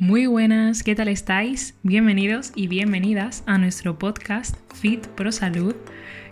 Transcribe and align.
Muy 0.00 0.24
buenas, 0.24 0.82
¿qué 0.82 0.94
tal 0.94 1.08
estáis? 1.08 1.74
Bienvenidos 1.82 2.52
y 2.54 2.68
bienvenidas 2.68 3.42
a 3.44 3.58
nuestro 3.58 3.98
podcast 3.98 4.56
Fit 4.74 5.06
Pro 5.08 5.30
Salud. 5.30 5.76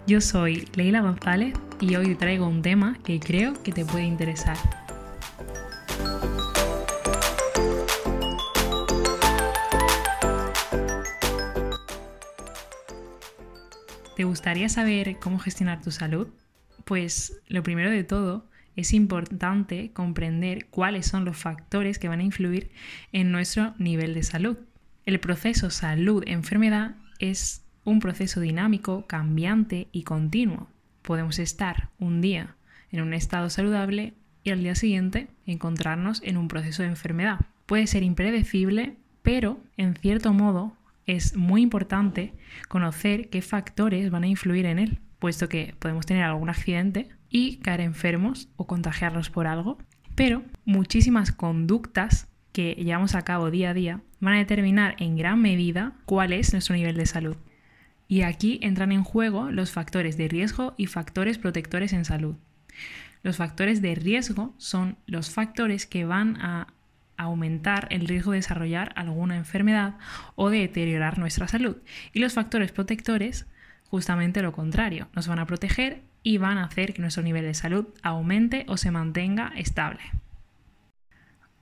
Yo 0.07 0.23
soy 0.23 0.67
Leila 0.75 1.03
González 1.03 1.53
y 1.79 1.95
hoy 1.97 2.15
traigo 2.15 2.49
un 2.49 2.63
tema 2.63 2.99
que 3.05 3.21
creo 3.21 3.63
que 3.63 3.73
te 3.73 3.85
puede 3.85 4.05
interesar. 4.05 4.57
¿Te 14.17 14.25
gustaría 14.25 14.71
saber 14.71 15.19
cómo 15.21 15.39
gestionar 15.39 15.83
tu 15.83 15.91
salud? 15.91 16.29
Pues 16.87 17.39
lo 17.49 17.63
primero 17.63 17.91
de 17.91 18.03
todo 18.03 18.49
es 18.79 18.93
importante 18.95 19.91
comprender 19.93 20.67
cuáles 20.67 21.05
son 21.05 21.25
los 21.25 21.37
factores 21.37 21.99
que 21.99 22.07
van 22.07 22.21
a 22.21 22.23
influir 22.23 22.71
en 23.11 23.33
nuestro 23.33 23.75
nivel 23.77 24.15
de 24.15 24.23
salud. 24.23 24.57
El 25.05 25.19
proceso 25.19 25.69
salud-enfermedad 25.69 26.95
es 27.19 27.65
un 27.83 27.99
proceso 27.99 28.39
dinámico, 28.41 29.05
cambiante 29.09 29.89
y 29.91 30.05
continuo. 30.05 30.69
Podemos 31.03 31.41
estar 31.41 31.89
un 31.99 32.21
día 32.21 32.55
en 32.93 33.01
un 33.01 33.15
estado 33.15 33.51
saludable 33.51 34.15
y 34.45 34.51
al 34.51 34.63
día 34.63 34.77
siguiente 34.77 35.27
encontrarnos 35.45 36.23
en 36.23 36.37
un 36.37 36.47
proceso 36.47 36.85
de 36.85 36.91
enfermedad. 36.91 37.41
Puede 37.67 37.89
ser 37.89 38.05
impredecible, 38.05 38.95
pero 39.23 39.61
en 39.77 39.97
cierto 39.97 40.33
modo 40.33 40.77
es 41.05 41.35
muy 41.35 41.63
importante 41.63 42.33
conocer 42.69 43.29
qué 43.29 43.43
factores 43.43 44.09
van 44.13 44.23
a 44.23 44.29
influir 44.29 44.67
en 44.67 44.79
él, 44.79 45.01
puesto 45.19 45.49
que 45.49 45.75
podemos 45.81 46.07
tener 46.07 46.23
algún 46.23 46.49
accidente 46.49 47.09
y 47.31 47.57
caer 47.57 47.81
enfermos 47.81 48.49
o 48.57 48.67
contagiarlos 48.67 49.31
por 49.31 49.47
algo, 49.47 49.79
pero 50.15 50.43
muchísimas 50.65 51.33
conductas 51.33 52.29
que 52.53 52.75
llevamos 52.75 53.15
a 53.15 53.23
cabo 53.23 53.51
día 53.51 53.71
a 53.71 53.75
día 53.75 54.01
van 54.21 54.35
a 54.35 54.39
determinar 54.39 54.97
en 54.99 55.17
gran 55.17 55.41
medida 55.41 55.93
cuál 56.07 56.33
es 56.33 56.53
nuestro 56.53 56.75
nivel 56.75 56.97
de 56.97 57.07
salud. 57.07 57.37
Y 58.09 58.23
aquí 58.23 58.59
entran 58.63 58.91
en 58.91 59.05
juego 59.05 59.51
los 59.51 59.71
factores 59.71 60.17
de 60.17 60.29
riesgo 60.29 60.75
y 60.77 60.87
factores 60.87 61.39
protectores 61.39 61.93
en 61.93 62.05
salud. 62.05 62.37
Los 63.23 63.37
factores 63.37 63.83
de 63.83 63.95
riesgo 63.95 64.55
son 64.59 64.97
los 65.07 65.31
factores 65.31 65.87
que 65.87 66.05
van 66.05 66.41
a 66.41 66.69
aumentar 67.17 67.89
el 67.91 68.07
riesgo 68.07 68.33
de 68.33 68.39
desarrollar 68.39 68.93
alguna 68.97 69.37
enfermedad 69.37 69.97
o 70.37 70.51
de 70.51 70.61
deteriorar 70.61 71.19
nuestra 71.19 71.49
salud. 71.49 71.77
Y 72.13 72.21
los 72.21 72.33
factores 72.33 72.73
protectores, 72.73 73.47
justamente 73.91 74.41
lo 74.41 74.53
contrario, 74.53 75.09
nos 75.15 75.29
van 75.29 75.41
a 75.41 75.47
proteger 75.47 76.03
y 76.29 76.37
van 76.37 76.59
a 76.59 76.65
hacer 76.65 76.93
que 76.93 77.01
nuestro 77.01 77.23
nivel 77.23 77.45
de 77.45 77.55
salud 77.55 77.87
aumente 78.03 78.67
o 78.69 78.77
se 78.77 78.91
mantenga 78.91 79.51
estable. 79.57 80.03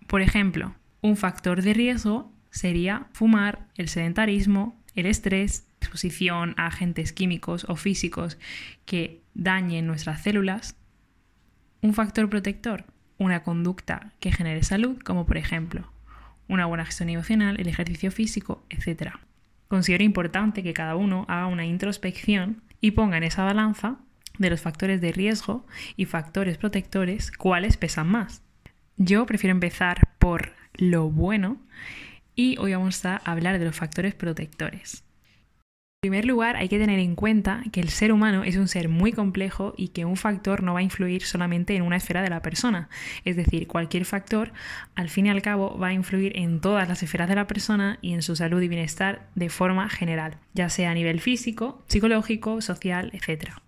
Por 0.09 0.23
ejemplo, 0.23 0.75
un 1.03 1.17
factor 1.17 1.63
de 1.63 1.73
riesgo 1.73 2.33
sería 2.51 3.07
fumar, 3.13 3.69
el 3.77 3.89
sedentarismo, 3.89 4.77
el 4.97 5.07
estrés, 5.07 5.69
exposición 5.81 6.55
a 6.57 6.67
agentes 6.67 7.13
químicos 7.13 7.65
o 7.69 7.77
físicos 7.77 8.39
que 8.87 9.23
dañen 9.35 9.87
nuestras 9.87 10.25
células. 10.25 10.75
Un 11.81 11.95
factor 11.95 12.29
protector, 12.29 12.87
una 13.19 13.45
conducta 13.45 14.15
que 14.19 14.33
genere 14.33 14.65
salud, 14.65 14.99
como 15.01 15.27
por 15.27 15.37
ejemplo 15.37 15.93
una 16.49 16.67
buena 16.67 16.87
gestión 16.87 17.09
emocional, 17.11 17.61
el 17.61 17.69
ejercicio 17.69 18.11
físico, 18.11 18.65
etc. 18.71 19.13
Considero 19.69 20.03
importante 20.03 20.65
que 20.65 20.75
cada 20.75 20.97
uno 20.97 21.25
haga 21.29 21.47
una 21.47 21.67
introspección 21.67 22.63
y 22.81 22.91
ponga 22.91 23.17
en 23.17 23.23
esa 23.23 23.45
balanza 23.45 24.01
de 24.39 24.51
los 24.51 24.61
factores 24.61 25.01
de 25.01 25.13
riesgo 25.13 25.67
y 25.97 26.07
factores 26.07 26.59
protectores, 26.59 27.31
cuáles 27.33 27.77
pesan 27.77 28.09
más. 28.09 28.43
Yo 28.97 29.27
prefiero 29.27 29.53
empezar 29.53 30.09
por 30.19 30.53
lo 30.75 31.11
bueno 31.11 31.59
y 32.35 32.57
hoy 32.59 32.73
vamos 32.73 33.05
a 33.05 33.17
hablar 33.17 33.59
de 33.59 33.65
los 33.65 33.77
factores 33.77 34.15
protectores. 34.15 35.07
En 36.03 36.11
primer 36.11 36.27
lugar, 36.27 36.57
hay 36.57 36.69
que 36.69 36.79
tener 36.79 37.01
en 37.01 37.17
cuenta 37.17 37.65
que 37.73 37.81
el 37.81 37.89
ser 37.89 38.13
humano 38.13 38.45
es 38.45 38.57
un 38.57 38.69
ser 38.69 38.89
muy 38.89 39.13
complejo 39.13 39.75
y 39.77 39.89
que 39.89 40.05
un 40.05 40.17
factor 40.17 40.63
no 40.63 40.75
va 40.75 40.79
a 40.79 40.85
influir 40.85 41.25
solamente 41.25 41.75
en 41.75 41.83
una 41.83 41.97
esfera 41.97 42.23
de 42.23 42.31
la 42.31 42.43
persona. 42.43 42.89
Es 43.25 43.35
decir, 43.35 43.67
cualquier 43.67 44.05
factor, 44.05 44.53
al 44.95 45.09
fin 45.09 45.27
y 45.27 45.31
al 45.31 45.43
cabo, 45.43 45.77
va 45.79 45.89
a 45.89 45.93
influir 45.95 46.39
en 46.39 46.61
todas 46.61 46.87
las 46.89 47.03
esferas 47.03 47.29
de 47.29 47.35
la 47.35 47.49
persona 47.49 47.99
y 48.03 48.13
en 48.13 48.23
su 48.23 48.37
salud 48.37 48.63
y 48.63 48.69
bienestar 48.69 49.27
de 49.35 49.49
forma 49.49 49.89
general, 49.89 50.37
ya 50.55 50.69
sea 50.69 50.91
a 50.91 50.95
nivel 50.95 51.21
físico, 51.21 51.83
psicológico, 51.89 52.61
social, 52.61 53.11
etc. 53.13 53.66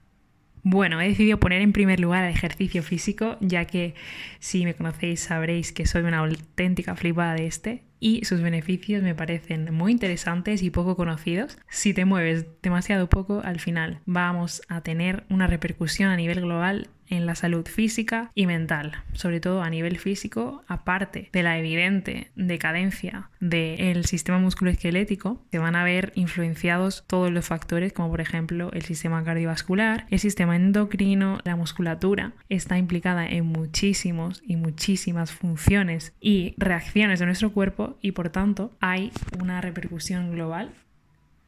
Bueno, 0.62 1.00
he 1.00 1.08
decidido 1.08 1.38
poner 1.38 1.62
en 1.62 1.72
primer 1.72 2.00
lugar 2.00 2.24
el 2.24 2.34
ejercicio 2.34 2.82
físico, 2.82 3.36
ya 3.40 3.64
que 3.64 3.94
si 4.38 4.64
me 4.64 4.74
conocéis 4.74 5.20
sabréis 5.20 5.72
que 5.72 5.86
soy 5.86 6.02
una 6.02 6.18
auténtica 6.18 6.94
flipada 6.96 7.34
de 7.34 7.46
este 7.46 7.87
y 8.00 8.24
sus 8.24 8.40
beneficios 8.40 9.02
me 9.02 9.14
parecen 9.14 9.74
muy 9.74 9.92
interesantes 9.92 10.62
y 10.62 10.70
poco 10.70 10.96
conocidos. 10.96 11.58
Si 11.68 11.94
te 11.94 12.04
mueves 12.04 12.46
demasiado 12.62 13.08
poco, 13.08 13.40
al 13.44 13.60
final 13.60 14.00
vamos 14.06 14.62
a 14.68 14.82
tener 14.82 15.24
una 15.30 15.46
repercusión 15.46 16.10
a 16.10 16.16
nivel 16.16 16.40
global 16.40 16.90
en 17.10 17.26
la 17.26 17.34
salud 17.34 17.66
física 17.66 18.30
y 18.34 18.46
mental, 18.46 19.02
sobre 19.12 19.40
todo 19.40 19.62
a 19.62 19.70
nivel 19.70 19.98
físico, 19.98 20.62
aparte 20.68 21.30
de 21.32 21.42
la 21.42 21.58
evidente 21.58 22.30
decadencia 22.36 23.30
del 23.40 24.04
sistema 24.04 24.38
musculoesquelético, 24.38 25.42
se 25.50 25.58
van 25.58 25.76
a 25.76 25.84
ver 25.84 26.12
influenciados 26.14 27.04
todos 27.06 27.30
los 27.30 27.46
factores, 27.46 27.92
como 27.92 28.10
por 28.10 28.20
ejemplo 28.20 28.70
el 28.72 28.82
sistema 28.82 29.24
cardiovascular, 29.24 30.06
el 30.10 30.18
sistema 30.18 30.56
endocrino, 30.56 31.38
la 31.44 31.56
musculatura, 31.56 32.32
está 32.48 32.78
implicada 32.78 33.26
en 33.26 33.46
muchísimos 33.46 34.42
y 34.46 34.56
muchísimas 34.56 35.32
funciones 35.32 36.12
y 36.20 36.54
reacciones 36.58 37.20
de 37.20 37.26
nuestro 37.26 37.52
cuerpo 37.52 37.87
y 38.02 38.12
por 38.12 38.30
tanto 38.30 38.76
hay 38.80 39.12
una 39.40 39.60
repercusión 39.60 40.32
global 40.32 40.72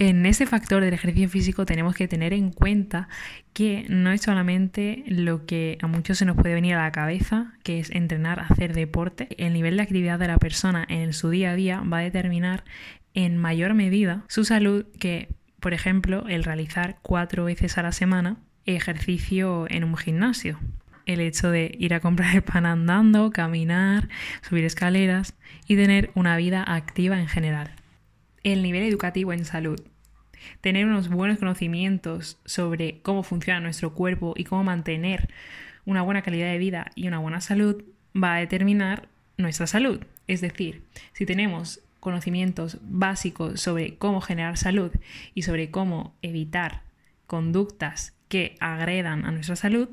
en 0.01 0.25
ese 0.25 0.47
factor 0.47 0.83
del 0.83 0.95
ejercicio 0.95 1.29
físico 1.29 1.67
tenemos 1.67 1.95
que 1.95 2.09
tener 2.09 2.33
en 2.33 2.53
cuenta 2.53 3.11
que 3.53 3.85
no 3.91 4.11
es 4.11 4.23
solamente 4.23 5.05
lo 5.07 5.45
que 5.45 5.77
a 5.83 5.89
muchos 5.89 6.17
se 6.17 6.25
nos 6.25 6.37
puede 6.37 6.55
venir 6.55 6.75
a 6.75 6.85
la 6.85 6.91
cabeza, 6.91 7.53
que 7.63 7.81
es 7.81 7.91
entrenar, 7.91 8.41
hacer 8.41 8.73
deporte. 8.73 9.29
El 9.37 9.53
nivel 9.53 9.77
de 9.77 9.83
actividad 9.83 10.19
de 10.19 10.29
la 10.29 10.39
persona 10.39 10.87
en 10.89 11.13
su 11.13 11.29
día 11.29 11.51
a 11.51 11.55
día 11.55 11.83
va 11.83 11.99
a 11.99 12.03
determinar 12.03 12.65
en 13.13 13.37
mayor 13.37 13.75
medida 13.75 14.25
su 14.29 14.47
salud 14.47 14.87
que, 14.99 15.29
por 15.61 15.75
ejemplo, 15.75 16.25
el 16.29 16.45
realizar 16.45 16.97
cuatro 17.03 17.45
veces 17.45 17.77
a 17.77 17.83
la 17.83 17.93
semana 17.93 18.39
ejercicio 18.65 19.67
en 19.69 19.85
un 19.85 19.99
gimnasio. 19.99 20.59
El 21.11 21.21
hecho 21.21 21.51
de 21.51 21.75
ir 21.79 21.95
a 21.95 22.01
comprar 22.01 22.35
el 22.37 22.43
pan 22.43 22.67
andando, 22.67 23.31
caminar, 23.33 24.09
subir 24.43 24.65
escaleras 24.65 25.35
y 25.67 25.77
tener 25.77 26.11
una 26.15 26.37
vida 26.37 26.63
activa 26.67 27.19
en 27.19 27.27
general 27.27 27.71
el 28.45 28.63
nivel 28.63 28.83
educativo 28.85 29.33
en 29.33 29.45
salud. 29.45 29.81
Tener 30.61 30.87
unos 30.87 31.09
buenos 31.09 31.39
conocimientos 31.39 32.39
sobre 32.45 33.01
cómo 33.03 33.23
funciona 33.23 33.61
nuestro 33.61 33.95
cuerpo 33.95 34.35
y 34.37 34.45
cómo 34.45 34.65
mantener 34.65 35.29
una 35.85 36.03
buena 36.03 36.23
calidad 36.23 36.51
de 36.51 36.59
vida 36.59 36.91
y 36.95 37.09
una 37.09 37.19
buena 37.19 37.41
salud 37.41 37.83
va 38.17 38.37
a 38.37 38.39
determinar 38.41 39.09
nuestra 39.37 39.67
salud. 39.67 40.01
Es 40.27 40.41
decir, 40.41 40.83
si 41.13 41.27
tenemos 41.27 41.81
conocimientos 42.01 42.79
básicos 42.83 43.61
sobre 43.61 43.97
cómo 43.97 44.21
generar 44.21 44.57
salud 44.57 44.93
y 45.35 45.43
sobre 45.43 45.71
cómo 45.71 46.15
evitar 46.23 46.83
conductas 47.27 48.17
que 48.29 48.57
agredan 48.61 49.27
a 49.27 49.33
nuestra 49.33 49.57
salud, 49.57 49.91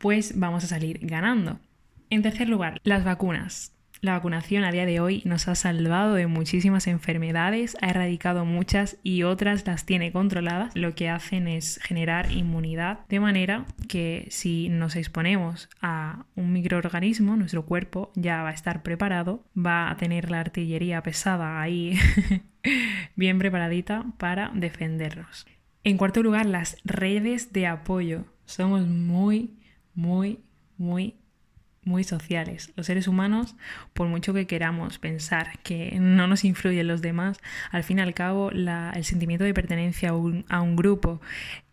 pues 0.00 0.38
vamos 0.38 0.64
a 0.64 0.66
salir 0.66 0.98
ganando. 1.02 1.60
En 2.08 2.22
tercer 2.22 2.48
lugar, 2.48 2.80
las 2.84 3.04
vacunas. 3.04 3.72
La 4.00 4.12
vacunación 4.12 4.64
a 4.64 4.72
día 4.72 4.86
de 4.86 4.98
hoy 4.98 5.20
nos 5.26 5.46
ha 5.46 5.54
salvado 5.54 6.14
de 6.14 6.26
muchísimas 6.26 6.86
enfermedades, 6.86 7.76
ha 7.82 7.90
erradicado 7.90 8.46
muchas 8.46 8.96
y 9.02 9.24
otras 9.24 9.66
las 9.66 9.84
tiene 9.84 10.10
controladas. 10.10 10.74
Lo 10.74 10.94
que 10.94 11.10
hacen 11.10 11.46
es 11.46 11.78
generar 11.82 12.32
inmunidad 12.32 13.00
de 13.10 13.20
manera 13.20 13.66
que 13.88 14.26
si 14.30 14.70
nos 14.70 14.96
exponemos 14.96 15.68
a 15.82 16.24
un 16.34 16.50
microorganismo, 16.50 17.36
nuestro 17.36 17.66
cuerpo 17.66 18.10
ya 18.14 18.42
va 18.42 18.48
a 18.48 18.54
estar 18.54 18.82
preparado, 18.82 19.44
va 19.54 19.90
a 19.90 19.98
tener 19.98 20.30
la 20.30 20.40
artillería 20.40 21.02
pesada 21.02 21.60
ahí 21.60 21.98
bien 23.16 23.38
preparadita 23.38 24.06
para 24.16 24.50
defendernos. 24.54 25.46
En 25.84 25.98
cuarto 25.98 26.22
lugar, 26.22 26.46
las 26.46 26.78
redes 26.84 27.52
de 27.52 27.66
apoyo. 27.66 28.24
Somos 28.46 28.86
muy, 28.86 29.59
muy, 29.94 30.40
muy 30.76 31.16
muy 31.84 32.04
sociales. 32.04 32.72
Los 32.76 32.86
seres 32.86 33.08
humanos, 33.08 33.56
por 33.94 34.08
mucho 34.08 34.34
que 34.34 34.46
queramos 34.46 34.98
pensar 34.98 35.58
que 35.62 35.98
no 35.98 36.26
nos 36.26 36.44
influyen 36.44 36.86
los 36.86 37.02
demás, 37.02 37.38
al 37.70 37.84
fin 37.84 37.98
y 37.98 38.02
al 38.02 38.14
cabo 38.14 38.50
el 38.50 39.04
sentimiento 39.04 39.44
de 39.44 39.54
pertenencia 39.54 40.10
a 40.10 40.60
un, 40.60 40.76
grupo 40.76 41.20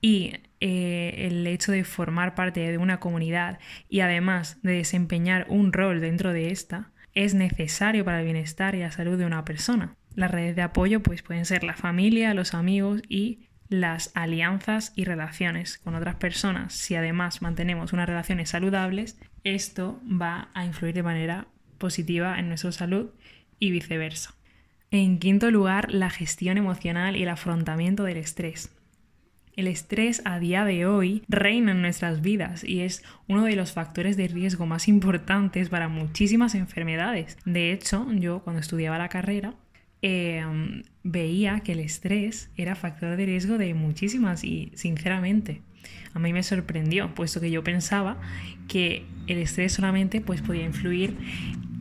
y 0.02 0.36
eh, 0.60 1.28
el 1.28 1.46
hecho 1.46 1.72
de 1.72 1.84
formar 1.84 2.36
parte 2.36 2.60
de 2.72 2.78
una 2.78 3.00
comunidad 3.00 3.60
y 3.90 4.00
además 4.00 4.58
de 4.64 4.74
desempeñar 4.74 5.46
un 5.50 5.74
rol 5.74 6.02
dentro 6.02 6.34
de 6.34 6.52
esta 6.52 6.92
es 7.14 7.34
necesario 7.34 8.06
para 8.06 8.20
el 8.20 8.26
bienestar 8.26 8.76
y 8.76 8.80
la 8.80 8.92
salud 8.92 9.18
de 9.18 9.26
una 9.26 9.44
persona. 9.44 9.96
Las 10.16 10.32
redes 10.32 10.56
de 10.56 10.64
apoyo 10.64 11.02
pues, 11.04 11.22
pueden 11.22 11.46
ser 11.46 11.64
la 11.64 11.76
familia, 11.76 12.34
los 12.34 12.54
amigos 12.54 13.02
y 13.08 13.47
las 13.70 14.12
alianzas 14.16 14.94
y 14.96 15.04
relaciones 15.04 15.78
con 15.78 15.96
otras 15.96 16.16
personas, 16.16 16.74
si 16.74 16.96
además 16.96 17.42
mantenemos 17.42 17.94
unas 17.94 18.08
relaciones 18.08 18.50
saludables, 18.50 19.18
esto 19.44 20.02
va 20.04 20.50
a 20.54 20.66
influir 20.66 20.94
de 20.94 21.04
manera 21.04 21.48
positiva 21.78 22.40
en 22.40 22.48
nuestra 22.48 22.72
salud 22.72 23.10
y 23.60 23.72
viceversa. 23.72 24.34
En 24.90 25.20
quinto 25.20 25.52
lugar, 25.52 25.94
la 25.94 26.10
gestión 26.10 26.58
emocional 26.58 27.16
y 27.16 27.24
el 27.24 27.30
afrontamiento 27.30 28.04
del 28.04 28.18
estrés. 28.18 28.72
El 29.58 29.68
estrés 29.68 30.22
a 30.24 30.40
día 30.40 30.66
de 30.66 30.86
hoy 30.86 31.24
reina 31.28 31.72
en 31.72 31.82
nuestras 31.82 32.22
vidas 32.22 32.64
y 32.64 32.82
es 32.82 33.04
uno 33.28 33.44
de 33.44 33.56
los 33.56 33.74
factores 33.74 34.16
de 34.16 34.28
riesgo 34.28 34.68
más 34.68 34.88
importantes 34.88 35.70
para 35.70 35.88
muchísimas 35.88 36.54
enfermedades. 36.54 37.38
De 37.44 37.74
hecho, 37.74 38.06
yo 38.14 38.44
cuando 38.44 38.60
estudiaba 38.62 39.00
la 39.00 39.10
carrera 39.10 39.56
em, 40.02 40.84
veía 41.04 41.62
que 41.62 41.74
el 41.74 41.80
estrés 41.80 42.50
era 42.56 42.76
factor 42.76 43.16
de 43.16 43.26
riesgo 43.26 43.58
de 43.58 43.74
muchísimas 43.74 44.44
y 44.44 44.72
sinceramente 44.76 45.62
a 46.14 46.20
mí 46.20 46.34
me 46.34 46.44
sorprendió, 46.44 47.14
puesto 47.14 47.40
que 47.40 47.52
yo 47.52 47.64
pensaba 47.64 48.18
que 48.68 49.06
el 49.28 49.38
estrés 49.38 49.74
solamente 49.74 50.22
pues, 50.22 50.42
podía 50.42 50.64
influir 50.64 51.16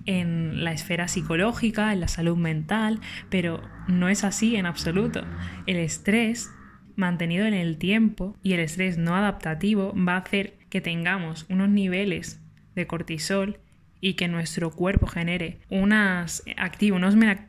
en 0.04 0.62
la 0.62 0.72
esfera 0.72 1.08
psicológica, 1.08 1.92
en 1.92 2.00
la 2.00 2.08
salud 2.08 2.36
mental, 2.36 3.00
pero 3.30 3.62
no 3.88 4.08
es 4.08 4.24
así 4.24 4.56
en 4.56 4.66
absoluto. 4.66 5.24
El 5.66 5.76
estrés 5.76 6.50
mantenido 6.96 7.46
en 7.46 7.54
el 7.54 7.76
tiempo 7.76 8.36
y 8.42 8.52
el 8.52 8.60
estrés 8.60 8.98
no 8.98 9.16
adaptativo 9.16 9.94
va 9.96 10.14
a 10.14 10.18
hacer 10.18 10.58
que 10.70 10.80
tengamos 10.80 11.46
unos 11.48 11.68
niveles 11.68 12.40
de 12.74 12.86
cortisol 12.86 13.58
y 14.06 14.14
que 14.14 14.28
nuestro 14.28 14.70
cuerpo 14.70 15.08
genere 15.08 15.58
unos 15.68 16.44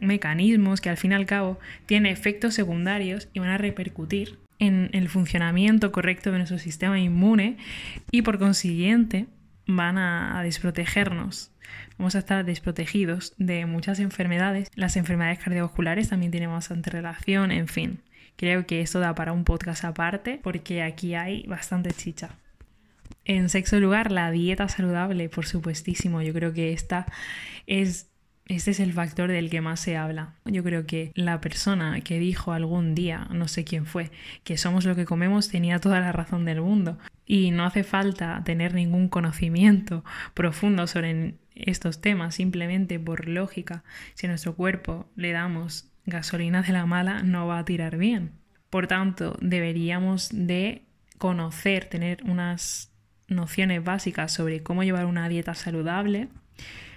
mecanismos 0.01 0.81
que 0.81 0.89
al 0.89 0.98
fin 0.98 1.12
y 1.12 1.13
al 1.13 1.27
cabo 1.27 1.59
tienen 1.86 2.12
efectos 2.12 2.56
secundarios 2.56 3.30
y 3.31 3.38
van 3.38 3.50
a 3.50 3.59
repercutir 3.59 4.39
en 4.57 4.89
el 4.94 5.07
funcionamiento 5.07 5.92
correcto 5.92 6.31
de 6.31 6.39
nuestro 6.39 6.57
sistema 6.57 7.00
inmune 7.00 7.57
y 8.09 8.24
por 8.24 8.39
consiguiente 8.39 9.27
van 9.68 10.00
a 10.00 10.42
desprotegernos. 10.42 11.51
Vamos 12.00 12.15
a 12.15 12.19
estar 12.19 12.44
desprotegidos 12.44 13.36
de 13.38 13.68
muchas 13.68 14.00
enfermedades. 14.00 14.71
Las 14.74 14.98
enfermedades 14.98 15.38
cardiovasculares 15.38 16.09
también 16.09 16.31
tienen 16.31 16.50
bastante 16.50 16.89
relación, 16.89 17.51
en 17.51 17.68
fin. 17.68 18.00
Creo 18.36 18.65
que 18.65 18.81
esto 18.81 19.00
da 19.00 19.13
para 19.13 19.31
un 19.31 19.44
podcast 19.44 19.86
aparte 19.86 20.39
porque 20.42 20.81
aquí 20.81 21.13
hay 21.13 21.44
bastante 21.44 21.92
chicha. 21.92 22.31
En 23.29 23.50
sexto 23.50 23.77
lugar, 23.81 24.13
la 24.13 24.31
dieta 24.31 24.69
saludable, 24.69 25.27
por 25.27 25.45
supuestísimo. 25.45 26.21
Yo 26.21 26.33
creo 26.33 26.53
que 26.53 26.71
esta 26.71 27.06
es 27.68 28.09
este 28.47 28.71
es 28.71 28.79
el 28.79 28.94
factor 28.94 29.29
del 29.29 29.50
que 29.50 29.59
más 29.59 29.81
se 29.81 29.97
habla. 29.97 30.35
Yo 30.45 30.63
creo 30.63 30.85
que 30.85 31.12
la 31.15 31.41
persona 31.41 32.00
que 32.00 32.18
dijo 32.18 32.53
algún 32.53 32.95
día, 32.95 33.27
no 33.29 33.50
sé 33.50 33.65
quién 33.65 33.85
fue, 33.85 34.09
que 34.45 34.57
somos 34.57 34.85
lo 34.85 34.95
que 34.95 35.03
comemos 35.03 35.50
tenía 35.50 35.79
toda 35.79 36.00
la 36.00 36.13
razón 36.13 36.45
del 36.45 36.62
mundo. 36.62 36.97
Y 37.25 37.51
no 37.51 37.65
hace 37.65 37.83
falta 37.83 38.41
tener 38.45 38.74
ningún 38.74 39.09
conocimiento 39.09 40.06
profundo 40.33 40.88
sobre 40.88 41.35
estos 41.56 42.00
temas, 42.00 42.35
simplemente 42.35 42.97
por 42.97 43.27
lógica. 43.27 43.83
Si 44.13 44.27
a 44.27 44.30
nuestro 44.30 44.56
cuerpo 44.56 45.09
le 45.18 45.33
damos 45.33 45.89
gasolina 46.06 46.62
de 46.62 46.71
la 46.71 46.85
mala 46.85 47.23
no 47.23 47.47
va 47.47 47.59
a 47.59 47.65
tirar 47.65 47.97
bien. 47.97 48.31
Por 48.69 48.88
tanto, 48.88 49.38
deberíamos 49.41 50.30
de 50.31 50.83
conocer, 51.18 51.83
tener 51.83 52.23
unas 52.23 52.94
nociones 53.27 53.83
básicas 53.83 54.33
sobre 54.33 54.63
cómo 54.63 54.83
llevar 54.83 55.06
una 55.06 55.29
dieta 55.29 55.53
saludable. 55.53 56.27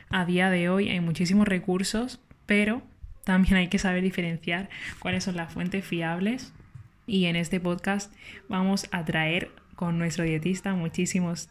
A 0.09 0.25
día 0.25 0.50
de 0.50 0.69
hoy 0.69 0.88
hay 0.88 1.00
muchísimos 1.00 1.47
recursos, 1.47 2.21
pero 2.47 2.82
también 3.25 3.56
hay 3.56 3.69
que 3.69 3.79
saber 3.79 4.03
diferenciar 4.03 4.69
cuáles 4.99 5.25
son 5.25 5.37
las 5.37 5.53
fuentes 5.53 5.85
fiables. 5.85 6.53
Y 7.06 7.27
en 7.27 7.37
este 7.37 7.61
podcast 7.61 8.12
vamos 8.49 8.87
a 8.93 9.05
traer 9.05 9.50
con 9.75 9.99
nuestro 9.99 10.25
dietista 10.25 10.75
muchísimos 10.75 11.49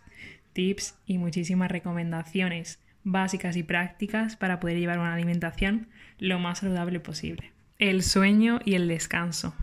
tips 0.53 0.95
y 1.05 1.17
muchísimas 1.17 1.71
recomendaciones 1.71 2.79
básicas 3.03 3.55
y 3.55 3.63
prácticas 3.63 4.35
para 4.35 4.59
poder 4.59 4.77
llevar 4.77 4.99
una 4.99 5.13
alimentación 5.13 5.87
lo 6.19 6.39
más 6.39 6.59
saludable 6.59 6.99
posible. 6.99 7.51
El 7.77 8.03
sueño 8.03 8.59
y 8.65 8.75
el 8.75 8.87
descanso 8.87 9.53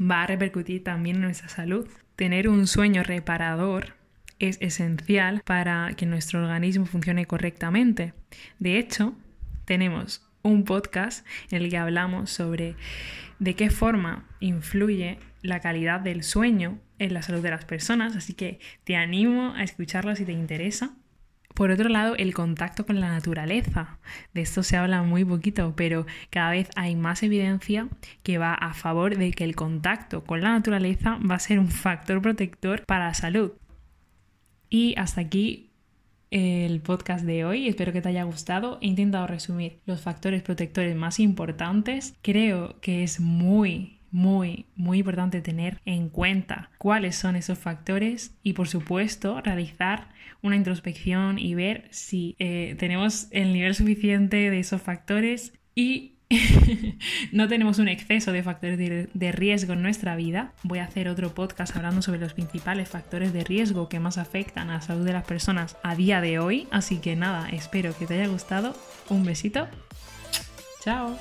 va 0.00 0.22
a 0.22 0.26
repercutir 0.26 0.82
también 0.82 1.16
en 1.16 1.22
nuestra 1.22 1.48
salud. 1.48 1.88
Tener 2.16 2.48
un 2.48 2.66
sueño 2.66 3.02
reparador 3.02 3.94
es 4.38 4.58
esencial 4.60 5.42
para 5.44 5.92
que 5.96 6.06
nuestro 6.06 6.42
organismo 6.42 6.86
funcione 6.86 7.26
correctamente. 7.26 8.12
De 8.58 8.78
hecho, 8.78 9.14
tenemos 9.64 10.22
un 10.42 10.64
podcast 10.64 11.26
en 11.50 11.62
el 11.62 11.70
que 11.70 11.78
hablamos 11.78 12.30
sobre 12.30 12.76
de 13.38 13.54
qué 13.54 13.70
forma 13.70 14.24
influye 14.40 15.18
la 15.42 15.60
calidad 15.60 16.00
del 16.00 16.22
sueño 16.22 16.78
en 16.98 17.14
la 17.14 17.22
salud 17.22 17.42
de 17.42 17.50
las 17.50 17.64
personas, 17.64 18.16
así 18.16 18.34
que 18.34 18.60
te 18.84 18.96
animo 18.96 19.54
a 19.54 19.62
escucharlo 19.62 20.14
si 20.16 20.24
te 20.24 20.32
interesa. 20.32 20.94
Por 21.54 21.70
otro 21.70 21.88
lado, 21.88 22.16
el 22.16 22.34
contacto 22.34 22.84
con 22.84 23.00
la 23.00 23.08
naturaleza. 23.08 23.98
De 24.34 24.42
esto 24.42 24.62
se 24.62 24.76
habla 24.76 25.02
muy 25.02 25.24
poquito, 25.24 25.72
pero 25.74 26.04
cada 26.28 26.50
vez 26.50 26.68
hay 26.76 26.96
más 26.96 27.22
evidencia 27.22 27.88
que 28.22 28.36
va 28.36 28.52
a 28.52 28.74
favor 28.74 29.16
de 29.16 29.30
que 29.30 29.44
el 29.44 29.56
contacto 29.56 30.22
con 30.22 30.42
la 30.42 30.50
naturaleza 30.50 31.18
va 31.18 31.36
a 31.36 31.40
ser 31.40 31.58
un 31.58 31.68
factor 31.68 32.20
protector 32.20 32.84
para 32.84 33.06
la 33.06 33.14
salud. 33.14 33.52
Y 34.68 34.94
hasta 34.96 35.20
aquí 35.20 35.70
el 36.30 36.80
podcast 36.80 37.24
de 37.24 37.44
hoy. 37.44 37.68
Espero 37.68 37.92
que 37.92 38.02
te 38.02 38.08
haya 38.08 38.24
gustado. 38.24 38.78
He 38.80 38.86
intentado 38.86 39.26
resumir 39.26 39.78
los 39.86 40.00
factores 40.00 40.42
protectores 40.42 40.96
más 40.96 41.20
importantes. 41.20 42.14
Creo 42.22 42.80
que 42.80 43.02
es 43.02 43.20
muy 43.20 43.96
muy, 44.16 44.64
muy 44.76 45.00
importante 45.00 45.42
tener 45.42 45.82
en 45.84 46.08
cuenta 46.08 46.70
cuáles 46.78 47.16
son 47.16 47.36
esos 47.36 47.58
factores 47.58 48.34
y 48.42 48.54
por 48.54 48.66
supuesto 48.66 49.42
realizar 49.42 50.08
una 50.42 50.56
introspección 50.56 51.38
y 51.38 51.54
ver 51.54 51.86
si 51.90 52.34
eh, 52.38 52.76
tenemos 52.78 53.28
el 53.30 53.52
nivel 53.52 53.74
suficiente 53.74 54.48
de 54.50 54.58
esos 54.58 54.80
factores 54.80 55.52
y 55.74 56.15
no 57.32 57.46
tenemos 57.46 57.78
un 57.78 57.88
exceso 57.88 58.32
de 58.32 58.42
factores 58.42 58.78
de, 58.78 59.32
riesgo 59.32 59.74
en 59.74 59.82
nuestra 59.82 60.16
vida. 60.16 60.52
Voy 60.62 60.80
a 60.80 60.84
hacer 60.84 61.08
otro 61.08 61.34
podcast 61.34 61.74
hablando 61.76 62.02
sobre 62.02 62.18
los 62.18 62.34
principales 62.34 62.88
factores 62.88 63.32
de 63.32 63.44
riesgo 63.44 63.88
que 63.88 64.00
más 64.00 64.18
afectan 64.18 64.70
a 64.70 64.74
la 64.74 64.80
salud 64.80 65.04
de 65.04 65.12
las 65.12 65.24
personas 65.24 65.76
a 65.82 65.94
día 65.94 66.20
de 66.20 66.38
hoy. 66.38 66.66
Así 66.70 66.98
que 66.98 67.14
nada, 67.14 67.48
espero 67.50 67.96
que 67.96 68.06
te 68.06 68.14
haya 68.14 68.28
gustado. 68.28 68.76
Un 69.08 69.24
besito. 69.24 69.68
Chao. 70.82 71.16